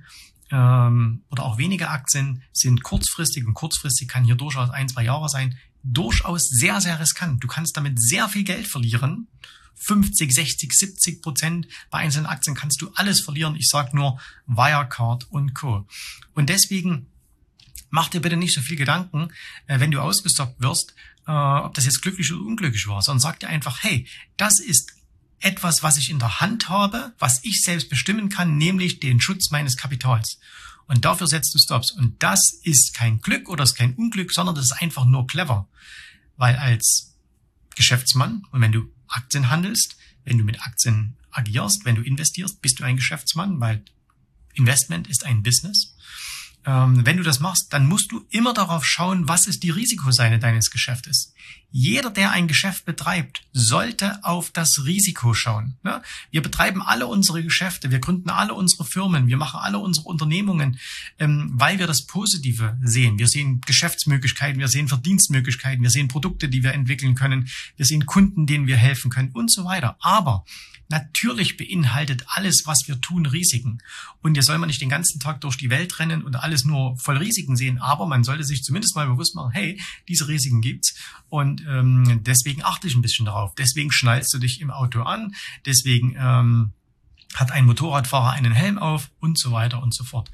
ähm, 0.50 1.25
oder 1.31 1.44
auch 1.44 1.58
wenige 1.58 1.88
Aktien 1.88 2.43
sind 2.53 2.82
kurzfristig 2.82 3.47
und 3.47 3.55
kurzfristig 3.55 4.08
kann 4.08 4.25
hier 4.25 4.34
durchaus 4.34 4.70
ein, 4.70 4.89
zwei 4.89 5.05
Jahre 5.05 5.29
sein, 5.29 5.58
durchaus 5.82 6.48
sehr, 6.48 6.81
sehr 6.81 7.01
riskant. 7.01 7.43
Du 7.43 7.48
kannst 7.48 7.77
damit 7.77 8.01
sehr 8.01 8.29
viel 8.29 8.44
Geld 8.44 8.67
verlieren 8.69 9.29
50, 9.82 10.32
60, 10.32 10.72
70 10.72 11.22
Prozent. 11.22 11.67
Bei 11.91 11.98
einzelnen 11.98 12.27
Aktien 12.27 12.55
kannst 12.55 12.81
du 12.81 12.91
alles 12.94 13.20
verlieren. 13.20 13.56
Ich 13.56 13.69
sage 13.69 13.96
nur 13.96 14.20
Wirecard 14.46 15.31
und 15.31 15.55
Co. 15.55 15.86
Und 16.34 16.48
deswegen 16.48 17.06
mach 17.91 18.08
dir 18.08 18.20
bitte 18.20 18.36
nicht 18.36 18.55
so 18.55 18.60
viel 18.60 18.77
Gedanken, 18.77 19.29
äh, 19.67 19.81
wenn 19.81 19.91
du 19.91 20.01
ausgestoppt 20.01 20.60
wirst, 20.60 20.94
äh, 21.27 21.32
ob 21.32 21.74
das 21.74 21.84
jetzt 21.84 22.03
glücklich 22.03 22.32
oder 22.32 22.43
unglücklich 22.43 22.86
war, 22.86 23.03
sondern 23.03 23.20
sag 23.20 23.41
dir 23.41 23.48
einfach, 23.48 23.82
hey, 23.82 24.06
das 24.36 24.60
ist 24.60 24.93
etwas, 25.41 25.82
was 25.82 25.98
ich 25.98 26.10
in 26.10 26.20
der 26.20 26.41
Hand 26.41 26.69
habe, 26.69 27.12
was 27.19 27.41
ich 27.43 27.62
selbst 27.62 27.89
bestimmen 27.91 28.29
kann, 28.29 28.56
nämlich 28.56 29.01
den 29.01 29.20
Schutz 29.20 29.51
meines 29.51 29.77
Kapitals. 29.77 30.39
Und 30.86 31.05
dafür 31.05 31.27
setzt 31.27 31.55
du 31.55 31.58
Stops. 31.58 31.91
Und 31.91 32.22
das 32.22 32.41
ist 32.62 32.94
kein 32.94 33.20
Glück 33.20 33.48
oder 33.48 33.65
ist 33.65 33.74
kein 33.74 33.94
Unglück, 33.94 34.32
sondern 34.32 34.55
das 34.55 34.67
ist 34.67 34.82
einfach 34.82 35.05
nur 35.05 35.27
clever. 35.27 35.69
Weil 36.36 36.56
als 36.56 37.17
Geschäftsmann 37.74 38.44
und 38.51 38.60
wenn 38.60 38.72
du 38.72 38.89
Aktien 39.13 39.51
handelst, 39.51 39.97
wenn 40.25 40.39
du 40.39 40.45
mit 40.45 40.61
Aktien 40.63 41.17
agierst, 41.31 41.85
wenn 41.85 41.97
du 41.97 42.03
investierst, 42.03 42.61
bist 42.61 42.81
du 42.81 42.85
ein 42.85 42.97
Geschäftsmann, 42.97 43.61
weil 43.61 43.83
Investment 44.55 45.09
ist 45.09 45.25
ein 45.25 45.43
Business 45.43 45.95
wenn 46.65 47.17
du 47.17 47.23
das 47.25 47.41
machst, 47.41 47.73
dann 47.73 47.87
musst 47.87 48.13
du 48.13 48.25
immer 48.31 48.55
darauf 48.55 48.85
schauen, 48.85 49.27
was 49.27 49.47
ist 49.47 49.63
die 49.65 49.71
Risikoseite 49.71 50.39
deines 50.39 50.71
Geschäftes. 50.71 51.35
Jeder, 51.75 52.11
der 52.11 52.33
ein 52.33 52.49
Geschäft 52.49 52.85
betreibt, 52.85 53.45
sollte 53.53 54.23
auf 54.25 54.51
das 54.51 54.85
Risiko 54.85 55.33
schauen. 55.33 55.79
Ne? 55.83 56.03
Wir 56.31 56.43
betreiben 56.43 56.83
alle 56.83 57.07
unsere 57.07 57.43
Geschäfte, 57.43 57.91
wir 57.91 57.99
gründen 57.99 58.29
alle 58.29 58.53
unsere 58.53 58.85
Firmen, 58.85 59.27
wir 59.27 59.39
machen 59.39 59.59
alle 59.61 59.79
unsere 59.79 60.07
Unternehmungen, 60.07 60.79
ähm, 61.19 61.51
weil 61.55 61.79
wir 61.79 61.87
das 61.87 62.07
Positive 62.07 62.79
sehen. 62.83 63.19
Wir 63.19 63.27
sehen 63.27 63.63
Geschäftsmöglichkeiten, 63.63 64.61
wir 64.61 64.69
sehen 64.69 64.87
Verdienstmöglichkeiten, 64.87 65.83
wir 65.83 65.91
sehen 65.91 66.09
Produkte, 66.09 66.51
die 66.51 66.63
wir 66.63 66.75
entwickeln 66.75 67.15
können, 67.15 67.49
wir 67.77 67.87
sehen 67.87 68.05
Kunden, 68.05 68.47
denen 68.47 68.67
wir 68.67 68.77
helfen 68.77 69.11
können 69.11 69.31
und 69.33 69.51
so 69.51 69.65
weiter. 69.65 69.97
Aber 70.01 70.45
Natürlich 70.93 71.57
beinhaltet 71.57 72.25
alles, 72.27 72.67
was 72.67 72.81
wir 72.87 73.01
tun, 73.01 73.25
Risiken. 73.25 73.79
Und 74.21 74.35
hier 74.35 74.43
soll 74.43 74.59
man 74.59 74.67
nicht 74.67 74.83
den 74.83 74.91
ganzen 74.91 75.21
Tag 75.21 75.41
durch 75.41 75.57
die 75.57 75.71
Welt 75.71 75.99
rennen 75.99 76.23
und 76.23 76.37
alles 76.37 76.52
nur 76.65 76.97
voll 76.99 77.17
Risiken 77.17 77.56
sehen, 77.56 77.79
aber 77.79 78.06
man 78.06 78.25
sollte 78.25 78.44
sich 78.44 78.63
zumindest 78.63 78.94
mal 78.97 79.06
bewusst 79.06 79.35
machen, 79.35 79.51
hey, 79.53 79.81
diese 80.09 80.29
Risiken 80.29 80.61
gibt's 80.61 80.94
und 81.29 81.63
ähm, 81.67 82.21
deswegen 82.23 82.63
achte 82.63 82.87
ich 82.87 82.94
ein 82.94 83.03
bisschen 83.03 83.27
darauf. 83.27 83.55
Deswegen 83.55 83.91
schnallst 83.91 84.32
du 84.32 84.39
dich 84.39 84.61
im 84.61 84.71
Auto 84.71 85.03
an, 85.03 85.35
deswegen 85.67 86.17
ähm, 86.19 86.73
hat 87.35 87.51
ein 87.51 87.67
Motorradfahrer 87.67 88.32
einen 88.32 88.53
Helm 88.53 88.79
auf 88.79 89.11
und 89.21 89.39
so 89.39 89.53
weiter 89.53 89.82
und 89.82 89.94
so 89.94 90.05
fort. 90.05 90.31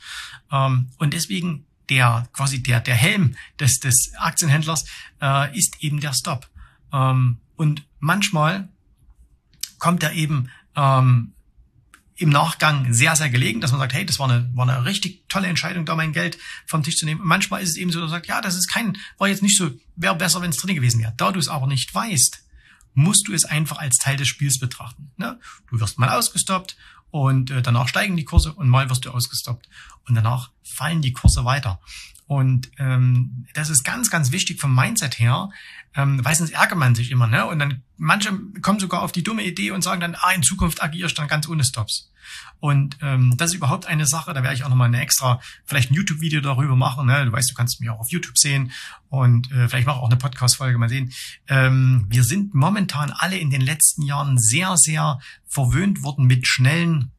Ähm, 0.51 0.89
und 0.99 1.15
deswegen 1.15 1.65
der 1.89 2.29
quasi 2.33 2.63
der 2.63 2.81
der 2.81 2.97
Helm 2.97 3.37
des 3.59 3.79
des 3.79 4.13
Aktienhändlers 4.19 4.85
äh, 5.23 5.57
ist 5.57 5.83
eben 5.83 6.01
der 6.01 6.13
Stop. 6.13 6.49
Ähm, 6.93 7.39
und 7.57 7.85
manchmal 7.99 8.69
kommt 9.79 10.03
er 10.03 10.13
eben 10.13 10.51
ähm, 10.77 11.33
im 12.19 12.31
Nachgang 12.31 12.93
sehr, 12.93 13.15
sehr 13.15 13.31
gelegen, 13.31 13.61
dass 13.61 13.71
man 13.71 13.81
sagt, 13.81 13.95
hey, 13.95 14.05
das 14.05 14.19
war 14.19 14.29
eine, 14.29 14.51
war 14.55 14.69
eine 14.69 14.85
richtig 14.85 15.29
tolle 15.29 15.47
Entscheidung, 15.47 15.87
da 15.87 15.95
mein 15.95 16.13
Geld 16.13 16.37
vom 16.67 16.83
Tisch 16.83 16.97
zu 16.97 17.07
nehmen. 17.07 17.21
Manchmal 17.23 17.63
ist 17.63 17.71
es 17.71 17.77
eben 17.77 17.93
so, 17.93 18.01
dass 18.01 18.11
man 18.11 18.19
sagt, 18.19 18.27
ja, 18.27 18.41
das 18.41 18.57
ist 18.57 18.67
kein, 18.67 18.99
war 19.19 19.29
jetzt 19.29 19.43
nicht 19.43 19.57
so, 19.57 19.71
wäre 19.95 20.17
besser, 20.17 20.43
wenn 20.43 20.51
es 20.51 20.57
drin 20.57 20.75
gewesen 20.75 21.01
wäre. 21.01 21.15
Da 21.17 21.31
du 21.31 21.39
es 21.39 21.47
aber 21.47 21.69
nicht 21.69 21.95
weißt, 21.95 22.43
musst 22.95 23.29
du 23.29 23.35
es 23.35 23.45
einfach 23.45 23.79
als 23.79 23.99
Teil 23.99 24.17
des 24.17 24.27
Spiels 24.27 24.59
betrachten. 24.59 25.13
Ne? 25.17 25.39
Du 25.71 25.79
wirst 25.79 26.01
mal 26.01 26.09
ausgestoppt 26.09 26.77
und 27.11 27.50
äh, 27.50 27.62
danach 27.62 27.88
steigen 27.88 28.17
die 28.17 28.25
Kurse 28.25 28.53
und 28.53 28.69
mal 28.69 28.91
wirst 28.91 29.05
du 29.05 29.11
ausgestoppt 29.11 29.69
und 30.09 30.15
danach 30.15 30.50
fallen 30.62 31.03
die 31.03 31.12
Kurse 31.12 31.45
weiter. 31.45 31.81
Und 32.27 32.71
ähm, 32.79 33.47
das 33.55 33.71
ist 33.71 33.85
ganz, 33.85 34.11
ganz 34.11 34.33
wichtig 34.33 34.61
vom 34.61 34.75
Mindset 34.75 35.19
her, 35.19 35.49
ähm, 35.97 36.23
sonst 36.23 36.50
ärgert 36.50 36.79
man 36.79 36.95
sich 36.95 37.11
immer. 37.11 37.27
Ne? 37.27 37.47
Und 37.47 37.59
dann 37.59 37.83
manche 37.97 38.38
kommen 38.61 38.79
sogar 38.79 39.03
auf 39.03 39.12
die 39.12 39.23
dumme 39.23 39.43
Idee 39.43 39.71
und 39.71 39.83
sagen 39.83 40.00
dann, 40.00 40.15
ah, 40.15 40.33
in 40.33 40.43
Zukunft 40.43 40.83
agiere 40.83 41.09
ich 41.09 41.15
dann 41.15 41.27
ganz 41.27 41.49
ohne 41.49 41.65
Stops. 41.65 42.12
Und 42.61 42.99
ähm, 43.00 43.35
das 43.37 43.50
ist 43.50 43.57
überhaupt 43.57 43.87
eine 43.87 44.07
Sache, 44.07 44.35
da 44.35 44.43
werde 44.43 44.55
ich 44.55 44.65
auch 44.65 44.69
nochmal 44.69 44.88
eine 44.88 45.00
extra, 45.00 45.41
vielleicht 45.65 45.91
ein 45.91 45.95
YouTube-Video 45.95 46.41
darüber 46.41 46.77
machen. 46.77 47.07
Ne? 47.07 47.25
Du 47.25 47.33
weißt, 47.33 47.50
du 47.50 47.55
kannst 47.55 47.81
mich 47.81 47.88
auch 47.88 48.00
auf 48.00 48.11
YouTube 48.11 48.37
sehen 48.37 48.73
und 49.09 49.50
äh, 49.50 49.69
vielleicht 49.69 49.87
mache 49.87 50.00
auch 50.00 50.11
eine 50.11 50.17
Podcast-Folge 50.17 50.77
mal 50.77 50.88
sehen. 50.88 51.12
Ähm, 51.47 52.07
wir 52.11 52.25
sind 52.25 52.55
momentan 52.55 53.11
alle 53.11 53.38
in 53.38 53.50
den 53.50 53.62
letzten 53.62 54.03
Jahren 54.03 54.38
sehr, 54.38 54.77
sehr 54.77 55.19
verwöhnt 55.49 56.02
worden 56.02 56.26
mit 56.26 56.47
schnellen 56.47 57.12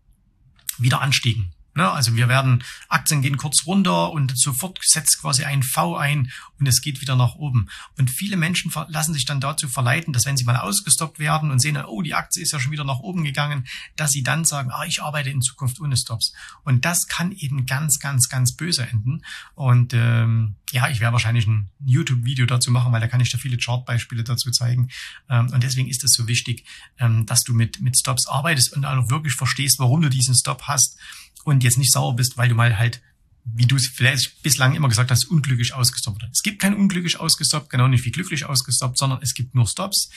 Wiederanstiegen. 0.77 1.51
Ne? 1.75 1.89
Also 1.89 2.15
wir 2.15 2.27
werden, 2.27 2.63
Aktien 2.87 3.21
gehen 3.21 3.37
kurz 3.37 3.65
runter 3.65 4.11
und 4.11 4.37
sofort 4.37 4.79
setzt 4.81 5.21
quasi 5.21 5.43
ein 5.43 5.63
V 5.63 5.95
ein 5.95 6.31
und 6.59 6.67
es 6.67 6.81
geht 6.81 7.01
wieder 7.01 7.15
nach 7.15 7.35
oben. 7.35 7.69
Und 7.97 8.09
viele 8.09 8.37
Menschen 8.37 8.71
lassen 8.87 9.13
sich 9.13 9.25
dann 9.25 9.39
dazu 9.39 9.69
verleiten, 9.69 10.13
dass 10.13 10.25
wenn 10.25 10.37
sie 10.37 10.43
mal 10.43 10.57
ausgestoppt 10.57 11.19
werden 11.19 11.51
und 11.51 11.59
sehen, 11.59 11.77
oh, 11.77 12.01
die 12.01 12.15
Aktie 12.15 12.41
ist 12.43 12.51
ja 12.51 12.59
schon 12.59 12.71
wieder 12.71 12.83
nach 12.83 12.99
oben 12.99 13.23
gegangen, 13.23 13.65
dass 13.95 14.11
sie 14.11 14.23
dann 14.23 14.45
sagen, 14.45 14.71
ah, 14.71 14.83
ich 14.85 15.01
arbeite 15.01 15.29
in 15.29 15.41
Zukunft 15.41 15.79
ohne 15.79 15.95
Stops. 15.95 16.33
Und 16.63 16.85
das 16.85 17.07
kann 17.07 17.31
eben 17.31 17.65
ganz, 17.65 17.99
ganz, 17.99 18.29
ganz 18.29 18.55
böse 18.55 18.87
enden. 18.87 19.23
Und 19.55 19.93
ähm, 19.93 20.55
ja, 20.71 20.89
ich 20.89 20.99
werde 20.99 21.13
wahrscheinlich 21.13 21.47
ein 21.47 21.69
YouTube-Video 21.85 22.45
dazu 22.45 22.71
machen, 22.71 22.91
weil 22.91 23.01
da 23.01 23.07
kann 23.07 23.21
ich 23.21 23.31
da 23.31 23.37
viele 23.37 23.57
Chartbeispiele 23.57 24.23
dazu 24.23 24.51
zeigen. 24.51 24.89
Ähm, 25.29 25.49
und 25.51 25.63
deswegen 25.63 25.87
ist 25.87 26.03
es 26.03 26.11
so 26.11 26.27
wichtig, 26.27 26.65
ähm, 26.97 27.25
dass 27.25 27.43
du 27.43 27.53
mit, 27.53 27.81
mit 27.81 27.97
Stops 27.97 28.27
arbeitest 28.27 28.73
und 28.73 28.85
auch 28.85 29.09
wirklich 29.09 29.33
verstehst, 29.33 29.79
warum 29.79 30.01
du 30.01 30.09
diesen 30.09 30.35
Stop 30.35 30.63
hast 30.63 30.97
und 31.43 31.63
jetzt 31.63 31.77
nicht 31.77 31.91
sauer 31.91 32.15
bist, 32.15 32.37
weil 32.37 32.49
du 32.49 32.55
mal 32.55 32.77
halt, 32.77 33.01
wie 33.45 33.65
du 33.65 33.75
es 33.75 33.87
vielleicht 33.87 34.43
bislang 34.43 34.75
immer 34.75 34.89
gesagt 34.89 35.11
hast, 35.11 35.25
unglücklich 35.25 35.73
ausgestoppt 35.73 36.23
hast. 36.23 36.31
Es 36.33 36.43
gibt 36.43 36.61
kein 36.61 36.75
unglücklich 36.75 37.19
ausgestoppt, 37.19 37.69
genau 37.69 37.87
nicht 37.87 38.05
wie 38.05 38.11
glücklich 38.11 38.45
ausgestoppt, 38.45 38.97
sondern 38.97 39.19
es 39.21 39.33
gibt 39.33 39.55
nur 39.55 39.67
Stops. 39.67 40.09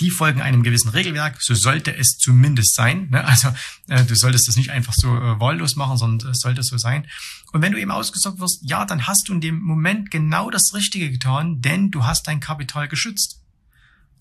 Die 0.00 0.10
folgen 0.10 0.40
einem 0.40 0.62
gewissen 0.62 0.88
Regelwerk, 0.88 1.36
so 1.40 1.54
sollte 1.54 1.94
es 1.94 2.16
zumindest 2.18 2.74
sein. 2.74 3.10
Ne? 3.10 3.24
Also 3.24 3.48
äh, 3.88 4.04
du 4.04 4.16
solltest 4.16 4.48
das 4.48 4.56
nicht 4.56 4.70
einfach 4.70 4.94
so 4.96 5.14
äh, 5.14 5.38
wahllos 5.38 5.76
machen, 5.76 5.96
sondern 5.96 6.30
es 6.30 6.40
sollte 6.40 6.62
so 6.62 6.76
sein. 6.76 7.06
Und 7.52 7.62
wenn 7.62 7.72
du 7.72 7.80
eben 7.80 7.90
ausgestoppt 7.90 8.40
wirst, 8.40 8.60
ja, 8.62 8.84
dann 8.84 9.06
hast 9.06 9.28
du 9.28 9.34
in 9.34 9.40
dem 9.40 9.60
Moment 9.60 10.10
genau 10.10 10.50
das 10.50 10.74
Richtige 10.74 11.10
getan, 11.10 11.60
denn 11.60 11.90
du 11.90 12.04
hast 12.04 12.26
dein 12.26 12.40
Kapital 12.40 12.88
geschützt. 12.88 13.42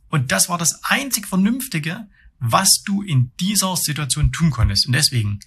Und 0.10 0.32
das 0.32 0.50
war 0.50 0.58
das 0.58 0.84
einzig 0.84 1.26
Vernünftige, 1.26 2.08
was 2.40 2.82
du 2.86 3.02
in 3.02 3.32
dieser 3.40 3.76
Situation 3.78 4.32
tun 4.32 4.52
konntest. 4.52 4.88
Und 4.88 4.94
deswegen 4.94 5.40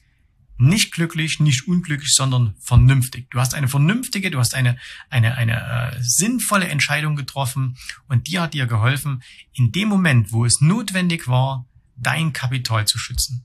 nicht 0.56 0.92
glücklich, 0.92 1.40
nicht 1.40 1.66
unglücklich, 1.66 2.12
sondern 2.14 2.54
vernünftig. 2.60 3.30
Du 3.30 3.40
hast 3.40 3.54
eine 3.54 3.68
vernünftige, 3.68 4.30
du 4.30 4.38
hast 4.38 4.54
eine, 4.54 4.78
eine, 5.10 5.36
eine 5.36 5.92
äh, 5.92 5.96
sinnvolle 6.00 6.68
Entscheidung 6.68 7.16
getroffen 7.16 7.76
und 8.08 8.28
die 8.28 8.38
hat 8.38 8.54
dir 8.54 8.66
geholfen, 8.66 9.22
in 9.52 9.72
dem 9.72 9.88
Moment, 9.88 10.32
wo 10.32 10.44
es 10.44 10.60
notwendig 10.60 11.26
war, 11.26 11.66
dein 11.96 12.32
Kapital 12.32 12.86
zu 12.86 12.98
schützen. 12.98 13.44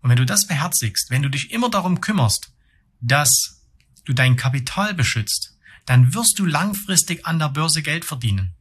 Und 0.00 0.10
wenn 0.10 0.16
du 0.16 0.26
das 0.26 0.46
beherzigst, 0.46 1.10
wenn 1.10 1.22
du 1.22 1.30
dich 1.30 1.50
immer 1.50 1.68
darum 1.68 2.00
kümmerst, 2.00 2.52
dass 3.00 3.62
du 4.04 4.12
dein 4.12 4.36
Kapital 4.36 4.94
beschützt, 4.94 5.56
dann 5.84 6.14
wirst 6.14 6.38
du 6.38 6.46
langfristig 6.46 7.26
an 7.26 7.38
der 7.38 7.48
Börse 7.48 7.82
Geld 7.82 8.04
verdienen. 8.04 8.54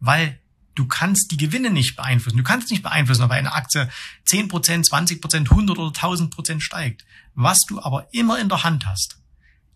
Weil 0.00 0.38
du 0.74 0.86
kannst 0.86 1.30
die 1.30 1.36
Gewinne 1.36 1.70
nicht 1.70 1.96
beeinflussen. 1.96 2.38
Du 2.38 2.44
kannst 2.44 2.70
nicht 2.70 2.82
beeinflussen, 2.82 3.22
ob 3.22 3.30
eine 3.30 3.52
Aktie 3.52 3.88
10%, 4.26 4.88
20%, 4.88 5.50
100 5.50 5.78
oder 5.78 5.98
1000% 5.98 6.60
steigt. 6.60 7.04
Was 7.34 7.60
du 7.68 7.80
aber 7.80 8.08
immer 8.12 8.38
in 8.38 8.48
der 8.48 8.64
Hand 8.64 8.86
hast, 8.86 9.18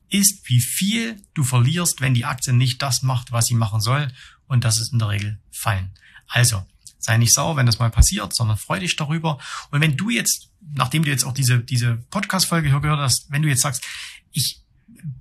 ist, 0.09 0.49
wie 0.49 0.61
viel 0.61 1.21
du 1.35 1.43
verlierst, 1.43 2.01
wenn 2.01 2.15
die 2.15 2.25
Aktie 2.25 2.53
nicht 2.53 2.81
das 2.83 3.03
macht, 3.03 3.33
was 3.33 3.47
sie 3.47 3.55
machen 3.55 3.81
soll. 3.81 4.13
Und 4.47 4.65
das 4.65 4.79
ist 4.79 4.93
in 4.93 4.99
der 4.99 5.09
Regel 5.09 5.39
Fallen. 5.51 5.91
Also, 6.29 6.65
sei 6.99 7.17
nicht 7.19 7.35
sauer, 7.35 7.57
wenn 7.57 7.67
das 7.67 7.79
mal 7.79 7.91
passiert, 7.91 8.35
sondern 8.35 8.57
freu 8.57 8.79
dich 8.79 8.97
darüber. 8.97 9.39
Und 9.71 9.81
wenn 9.81 9.97
du 9.97 10.11
jetzt, 10.11 10.51
nachdem 10.61 11.05
du 11.05 11.11
jetzt 11.11 11.25
auch 11.25 11.35
diese, 11.35 11.61
diese 11.61 11.97
Podcast-Folge 12.11 12.71
gehört 12.71 13.01
hast, 13.01 13.27
wenn 13.31 13.43
du 13.43 13.49
jetzt 13.49 13.63
sagst, 13.63 13.85
ich 14.33 14.61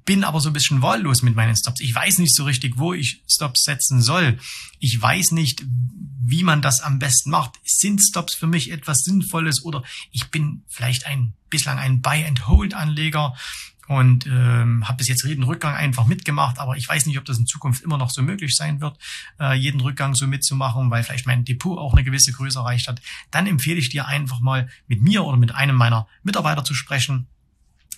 bin 0.06 0.24
aber 0.24 0.40
so 0.40 0.50
ein 0.50 0.54
bisschen 0.54 0.82
wahllos 0.82 1.24
mit 1.24 1.36
meinen 1.36 1.56
Stops. 1.56 1.82
Ich 1.82 1.94
weiß 1.94 2.20
nicht 2.20 2.36
so 2.36 2.44
richtig, 2.44 2.78
wo 2.78 2.94
ich 2.94 3.24
Stops 3.28 3.64
setzen 3.64 4.02
soll. 4.02 4.38
Ich 4.80 5.02
weiß 5.02 5.32
nicht, 5.32 5.66
wie 6.24 6.44
man 6.44 6.62
das 6.62 6.82
am 6.82 7.00
besten 7.00 7.32
macht. 7.32 7.54
Sind 7.64 8.02
Stops 8.02 8.36
für 8.36 8.48
mich 8.48 8.72
etwas 8.72 9.04
Sinnvolles 9.04 9.64
oder 9.64 9.84
ich 10.12 10.30
bin 10.30 10.64
vielleicht 10.68 11.08
ein 11.08 11.34
bislang 11.50 11.80
ein 11.80 12.02
Buy-and-Hold-Anleger 12.02 13.36
und 13.88 14.26
ähm, 14.26 14.88
habe 14.88 14.98
bis 14.98 15.08
jetzt 15.08 15.24
jeden 15.24 15.44
Rückgang 15.44 15.76
einfach 15.76 16.08
mitgemacht, 16.08 16.58
aber 16.58 16.76
ich 16.76 16.90
weiß 16.90 17.06
nicht, 17.06 17.20
ob 17.20 17.26
das 17.26 17.38
in 17.38 17.46
Zukunft 17.46 17.84
immer 17.84 17.98
noch 17.98 18.10
so 18.10 18.24
möglich 18.24 18.56
sein 18.56 18.82
wird, 18.82 18.98
äh, 19.40 19.54
jeden 19.54 19.80
Rückgang 19.80 20.16
so 20.16 20.26
mitzumachen, 20.26 20.90
weil 20.90 21.04
vielleicht 21.04 21.28
mein 21.28 21.46
Depot 21.46 21.78
auch 21.78 21.94
eine 21.94 22.04
gewisse 22.04 22.32
Größe 22.32 22.60
erreicht 22.60 22.88
hat. 22.88 23.00
Dann 23.30 23.46
empfehle 23.46 23.78
ich 23.78 23.90
dir 23.90 24.08
einfach 24.08 24.40
mal 24.40 24.68
mit 24.88 25.02
mir 25.02 25.24
oder 25.24 25.38
mit 25.38 25.54
einem 25.54 25.76
meiner 25.76 26.08
Mitarbeiter 26.24 26.64
zu 26.64 26.74
sprechen 26.74 27.28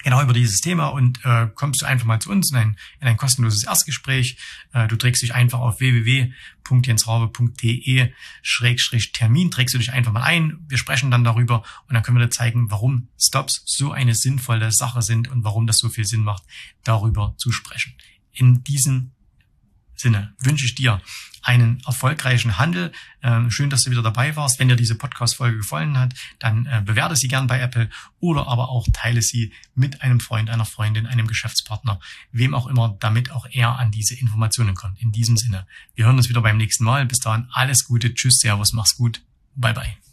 genau 0.04 0.22
über 0.22 0.34
dieses 0.34 0.60
Thema 0.60 0.88
und 0.88 1.24
äh, 1.26 1.48
kommst 1.54 1.82
du 1.82 1.86
einfach 1.86 2.06
mal 2.06 2.20
zu 2.20 2.30
uns 2.30 2.52
in 2.52 2.58
ein, 2.58 2.78
in 3.00 3.08
ein 3.08 3.16
kostenloses 3.18 3.64
Erstgespräch. 3.64 4.38
Äh, 4.74 4.88
du 4.88 4.96
trägst 4.96 5.24
dich 5.24 5.34
einfach 5.34 5.60
auf 5.60 5.80
www.jensraube.de 5.80 8.12
Schrägstrich 8.42 9.12
Termin, 9.12 9.52
trägst 9.52 9.74
du 9.74 9.80
dich 9.80 9.94
einfach 9.94 10.12
mal 10.12 10.24
ein. 10.24 10.60
Wir 10.68 10.78
sprechen 10.78 11.10
dann 11.12 11.24
darüber 11.24 11.64
und 11.88 11.94
dann 11.94 12.04
können 12.04 12.18
wir 12.18 12.26
dir 12.26 12.32
zeigen, 12.32 12.70
warum 12.70 13.08
Stops 13.20 13.64
so 13.66 13.92
eine 13.92 14.16
sinnvolle 14.16 14.72
Sache 14.72 15.02
sind 15.02 15.30
und 15.30 15.44
warum 15.44 15.68
das 15.68 15.78
so 15.78 15.90
viel 15.90 16.06
Sinn 16.06 16.24
macht, 16.24 16.44
darüber 16.84 17.34
zu 17.38 17.52
sprechen. 17.52 17.94
In 18.32 18.64
diesem 18.64 19.12
Sinne 19.98 20.34
wünsche 20.40 20.66
ich 20.66 20.76
dir 20.76 21.02
einen 21.42 21.82
erfolgreichen 21.86 22.58
Handel. 22.58 22.92
Ähm, 23.24 23.50
schön, 23.52 23.70
dass 23.70 23.84
du 23.84 23.92
wieder 23.92 24.02
dabei 24.02 24.36
warst. 24.36 24.60
Wenn 24.60 24.68
dir 24.68 24.76
diese 24.76 24.96
Podcast-Folge 24.96 25.58
gefallen 25.58 25.98
hat, 25.98 26.14
dann 26.40 26.66
äh, 26.66 26.82
bewerte 26.84 27.16
sie 27.16 27.30
gern 27.30 27.48
bei 27.48 27.60
Apple 27.60 27.90
oder 28.20 28.48
aber 28.48 28.70
auch 28.70 28.86
teile 28.92 29.22
sie 29.22 29.54
mit 29.74 30.02
einem 30.02 30.20
Freund, 30.20 30.50
einer 30.50 30.66
Freundin, 30.66 31.08
einem 31.08 31.28
Geschäftspartner, 31.28 32.00
wem 32.32 32.54
auch 32.54 32.68
immer, 32.68 32.98
damit 33.00 33.32
auch 33.32 33.48
er 33.50 33.80
an 33.80 33.92
diese 33.92 34.16
Informationen 34.16 34.76
kommt. 34.76 35.02
In 35.02 35.12
diesem 35.12 35.38
Sinne, 35.38 35.66
wir 35.96 36.06
hören 36.06 36.18
uns 36.18 36.30
wieder 36.30 36.42
beim 36.42 36.58
nächsten 36.58 36.84
Mal. 36.84 37.06
Bis 37.06 37.20
dahin 37.20 37.48
alles 37.52 37.86
Gute. 37.86 38.14
Tschüss, 38.14 38.40
Servus, 38.40 38.74
mach's 38.74 38.96
gut. 38.96 39.22
Bye, 39.56 39.74
bye. 39.74 40.07